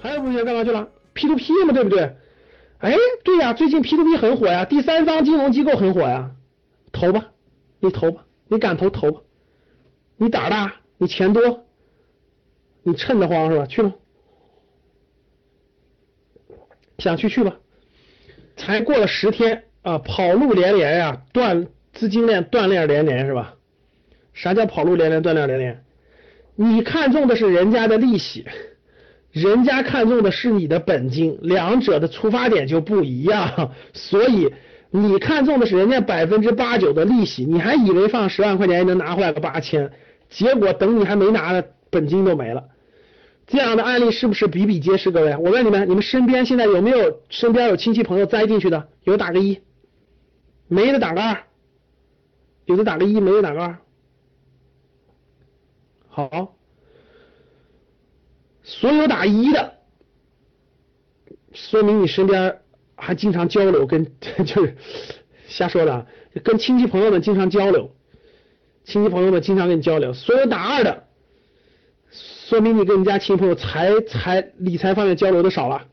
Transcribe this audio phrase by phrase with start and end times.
[0.00, 2.16] 还有部分钱干嘛去了？P to P 嘛，对不对？
[2.78, 6.30] 哎，对呀，最近 P to P 很火呀，第三方金融机构很火呀，
[6.92, 7.32] 投吧，
[7.80, 9.20] 你投吧，你敢投投吧，
[10.16, 11.66] 你胆大，你钱多，
[12.82, 13.66] 你趁得慌是吧？
[13.66, 13.92] 去吧，
[16.98, 17.56] 想去去吧。
[18.56, 23.54] 才过了十天啊，跑路连连呀，断资金链断链连连是吧？
[24.34, 25.84] 啥叫跑路连连断链连连？
[26.54, 28.44] 你看中的是人家的利息，
[29.32, 33.72] 人家看中的是你的本金，两者的出发点就不一样。
[33.92, 34.52] 所以
[34.90, 39.90] 你看中的是人家百分之八九的利息，你还以为放十万块钱能拿回来个八千，
[40.30, 42.64] 结果等你还没拿呢，本金都没了。
[43.46, 45.10] 这样的案例是不是比比皆是？
[45.10, 48.88] 各位，我问你们，你们身边现在有没有身边有亲戚朋友栽进去的？
[49.04, 49.60] 有打个一，
[50.68, 51.44] 没的打个二，
[52.66, 53.78] 有的打个一，没的打个二。
[56.08, 56.56] 好，
[58.70, 59.78] 所有打一的，
[61.54, 62.58] 说明你身边
[62.96, 64.04] 还经常交流，跟
[64.44, 64.76] 就是
[65.46, 66.06] 瞎说的，
[66.44, 67.90] 跟亲戚朋友们经常交流，
[68.84, 70.12] 亲戚朋友们经常跟你交流。
[70.12, 71.04] 所有打二的，
[72.10, 75.86] 说明你跟你家亲戚朋友财财理财方面交流的少了，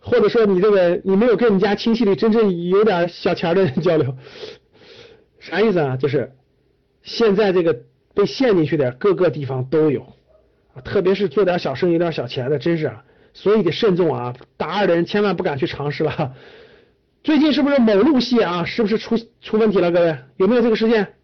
[0.00, 4.16] 或者说你这个你没有跟你家亲戚里真正有点小钱的人交流，
[5.38, 5.96] 啥意思啊？
[5.96, 6.32] 就是
[7.04, 7.84] 现在这个。
[8.12, 10.04] 被陷进去的各个地方都有，
[10.74, 12.92] 啊特别是做点小生意、有点小钱的，真是，
[13.32, 14.34] 所以得慎重啊！
[14.56, 16.34] 打二的人千万不敢去尝试了。
[17.22, 18.64] 最近是不是某路系啊？
[18.64, 19.90] 是不是出出问题了？
[19.92, 21.14] 各位有没有这个事件？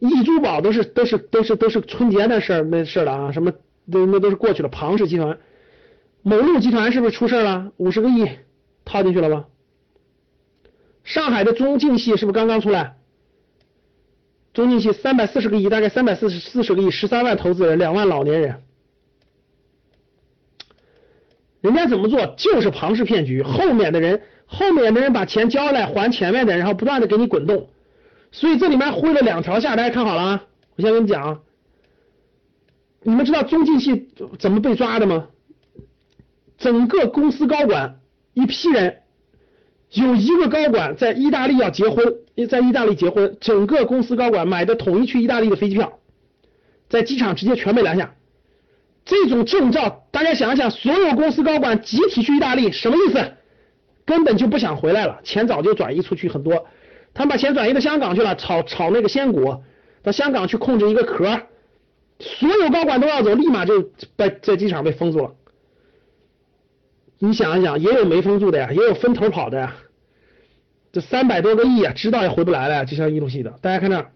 [0.00, 3.32] 易珠宝都是都是都是都是春节的事儿，没事了啊？
[3.32, 3.52] 什么
[3.84, 4.68] 那那都是过去了。
[4.68, 5.38] 庞氏集团、
[6.22, 7.72] 某路集团是不是出事了？
[7.78, 8.28] 五十个亿
[8.84, 9.46] 套进去了吧？
[11.04, 12.97] 上海的中晋系是不是刚刚出来？
[14.54, 18.62] 中进系三百四十个亿，大概三百四十四十个亿，十三万投资人，两万老年人，
[21.60, 27.68] 人家怎么做就是庞氏骗局，后面的人后面的人把钱交来还前面的，然后不断的给你滚动，
[28.32, 30.44] 所以这里面挥了两条线，大家看好了啊，
[30.76, 31.42] 我先跟你讲，
[33.02, 34.08] 你们知道中进系
[34.38, 35.28] 怎么被抓的吗？
[36.56, 38.00] 整个公司高管
[38.34, 39.02] 一批人。
[39.92, 42.14] 有一个高管在意大利要结婚，
[42.48, 45.98] 在意大利结婚，整个公司高管买的统一去意大利的飞机票，
[46.88, 48.14] 在机场直接全被拦下。
[49.04, 53.32] 这种证照，大家想一想，所有公司高管集体去意大利，什么意思？
[54.04, 56.66] 根本就不想回来了，钱早就转移出去很多，
[57.14, 59.62] 他们把钱转移到香港去了，炒炒那个仙股，
[60.02, 61.40] 到香港去控制一个壳，
[62.18, 65.32] 所有高管都要走，立马就在在机场被封住了。
[67.20, 69.76] 你想一想，也有没封住的呀，也有分头跑的呀。
[70.92, 73.50] 这三百多个亿啊，知道也回不来了呀，就像一路系的。
[73.60, 74.06] 大家看这，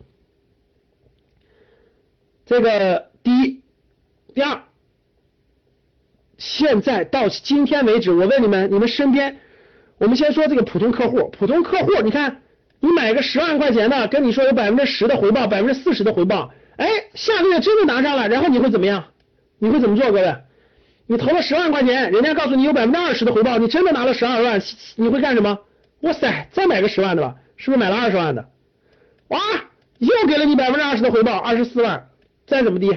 [2.47, 3.63] 这个第一、
[4.35, 4.63] 第二，
[6.39, 9.39] 现在到今天为止，我问你们，你们身边，
[9.99, 12.41] 我们先说这个普通客户，普通客户，你看，
[12.81, 19.05] 你买个十万块钱的，跟你说有百分之十的回报，百分之四十的回报，哎，下个月真的拿上了，然后你会怎么样？
[19.59, 20.35] 你会怎么做，各位？
[21.07, 24.63] 你投了十万块钱，人家告诉你有百分之二十的回报，你真的拿了十二万，
[24.97, 25.59] 你会干什么？
[26.01, 28.49] 哇塞，再买个十万的吧，是不是买了二十万的？
[29.29, 29.41] 哇，
[29.99, 32.09] 又给了你百分之二十的回报，二十四万，
[32.47, 32.97] 再怎么地，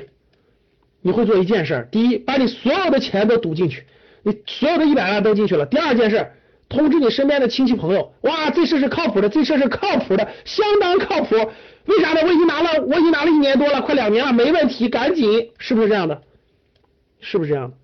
[1.02, 3.84] 你会做一件事，第一，把你所有的钱都赌进去，
[4.24, 5.66] 你所有的一百万都进去了。
[5.66, 6.32] 第二件事，
[6.70, 11.36] 通知你身边的亲戚朋友，哇，这事是靠谱的，这事是靠谱的，相当靠谱。
[11.86, 12.22] 为啥呢？
[12.24, 16.22] 我已经拿了，我已经拿了一年多了，快两年了，没问题，赶紧，是不是这样的？
[17.20, 17.78] 是不是这样的？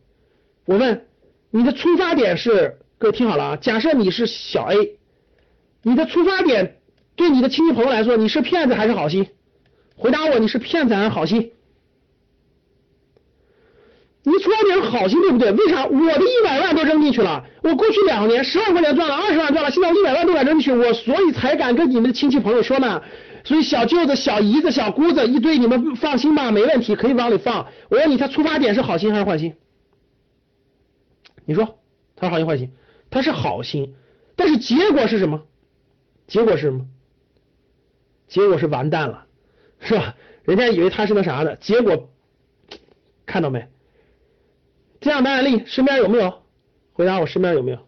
[0.65, 1.05] 我问
[1.49, 4.97] 你的出发点是，各位听好了啊，假设你是小 A，
[5.83, 6.77] 你的出发点
[7.15, 9.27] 对你的亲戚朋友来说，你是骗子还是好心？
[9.95, 11.51] 回答我，你是骗子还是好心？
[14.23, 15.51] 你出发点是好心对不对？
[15.51, 15.85] 为啥？
[15.87, 23.01] 我的一百万都扔进去了，我过去两年十万块钱赚了，二十万赚了，现在我一百万都敢扔进去，我所以才敢跟你们的亲戚朋友说呢。
[23.43, 27.65] 所以小舅子、小姨子、小姑子一堆，你们放心吧，没问题，可以往里放。
[27.89, 29.51] 我问你，他出发点是好心还是坏心？
[31.45, 31.79] 你说
[32.15, 32.71] 他是好心坏心？
[33.09, 33.95] 他是好心，
[34.35, 35.45] 但是结果是什么？
[36.27, 36.87] 结果是什么？
[38.27, 39.27] 结果是完蛋了，
[39.79, 40.15] 是吧？
[40.43, 42.09] 人家以为他是那啥的，结果
[43.25, 43.67] 看到没？
[45.01, 46.43] 这样的案例身边有没有？
[46.93, 47.79] 回答我，身边有没有？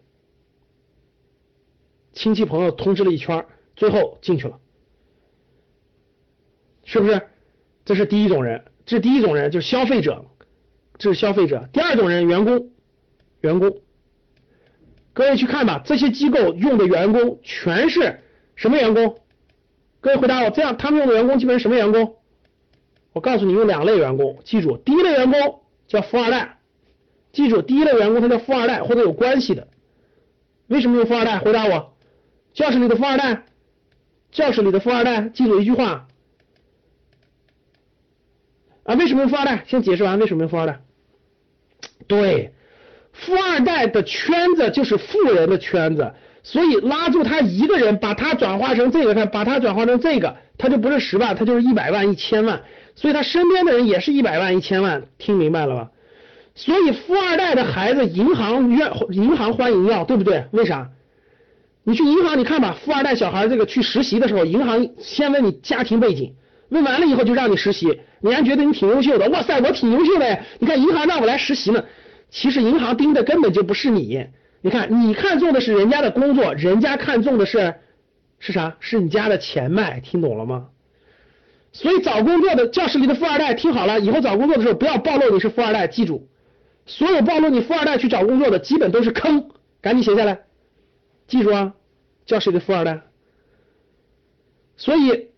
[2.12, 3.46] 亲戚朋友通知了一圈，
[3.76, 4.60] 最后进去了，
[6.84, 7.22] 是不是？
[7.86, 10.26] 这是第一种人，这是第一种人，就是消费者，
[10.98, 11.68] 这是消费者。
[11.72, 12.73] 第二种人，员工。
[13.44, 13.80] 员工，
[15.12, 18.20] 各位去看吧，这些机构用的员工全是
[18.56, 19.20] 什么员工？
[20.00, 22.16] 各位回答我，这样他们用的员工基本是什么员工？
[23.12, 26.58] 我告诉你，用两类员工，记住，第一类员工叫富二代，
[27.32, 29.68] 记住，第一类员工他叫富二代或者有关系的。
[30.68, 31.38] 为什么用富二代？
[31.38, 31.94] 回答我，
[32.54, 33.44] 教室里的富二代，
[34.32, 36.08] 教室里的富二代，记住一句话
[38.84, 39.64] 啊，为什么用富二代？
[39.66, 40.80] 先解释完为什么用富二代。
[42.06, 42.53] 对，
[43.14, 46.12] 富二代的圈子就是富人的圈子，
[46.42, 52.60] 所以拉住他一个人，把他转化成这个，看，把他转化成这个，他就不是十万，他就是一百万、一千万，
[52.94, 55.90] 所以他身边的人也是一百万、一千万，听明白了吧？
[56.56, 60.44] 所以富二代的孩子，银行愿银行欢迎要，对不对？
[60.50, 60.88] 为啥？
[61.84, 66.32] 你去银行，你看吧，富二代小孩这个去实习的时候，银行先问你家庭背景，
[66.68, 71.84] 问完了以后就让你实习，你还觉得你挺优秀的，哇塞，我挺优秀的，你看银行让我来实习呢。
[72.34, 74.26] 其实银行盯的根本就不是你，
[74.60, 77.76] 你看你看中的是人家的工作，人家看中的是
[78.40, 78.76] 是啥？
[78.80, 80.66] 是你家的钱脉，听懂了吗？
[81.72, 86.28] 所以找工作的教室里的富二代，听好了，以后找工作的时候不要暴露你是富二代，记住。
[86.86, 90.40] 所有暴露你富二代去找工作的，基本都是坑，赶紧写下来，
[91.28, 91.72] 记住啊，
[92.26, 93.00] 教室里的富二代。
[94.76, 95.28] 所以，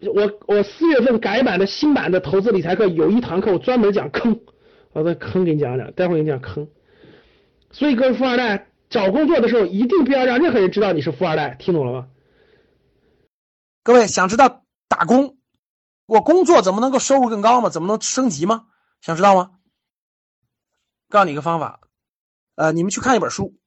[0.00, 4.40] 我我四月份改版的新版的投资理财课有一堂课我专门讲坑，
[4.92, 6.68] 我在坑给你讲讲，待会儿给你讲坑。
[7.70, 12.08] 所以各位富二代找工作的时候，一定不要让任何人知道你是富二代，听懂了吗？
[13.82, 15.38] 各位想知道打工，
[16.06, 17.68] 我工作怎么能够收入更高吗？
[17.70, 18.66] 怎么能升级吗？
[19.00, 19.52] 想知道吗？
[21.08, 21.80] 告诉你一个方法，
[22.54, 23.58] 呃，你们去看一本书，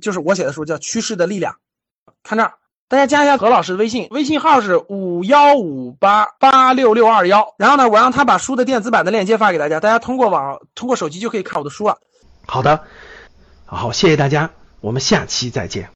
[0.00, 1.54] 就是我写的书，叫《趋势的力量》。
[2.22, 2.58] 看这儿，
[2.94, 7.54] 大家加一下何老师的微信，微信号是五幺五八八六六二幺。
[7.58, 11.98] 然后呢，我让他把书的电子版的链接发给大家，大家通过网通过手机就可以看我的书了。
[12.46, 12.84] 好的，
[13.66, 14.50] 好，谢谢大家，
[14.80, 15.93] 我们下期再见。